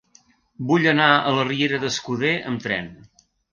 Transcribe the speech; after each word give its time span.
Vull 0.71 0.87
anar 0.91 1.09
a 1.17 1.35
la 1.35 1.45
riera 1.51 1.81
d'Escuder 1.85 2.35
amb 2.55 2.67
tren. 2.67 2.93